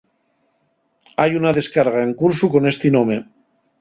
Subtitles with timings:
[1.23, 3.17] Hai una descarga en cursu con esti nome.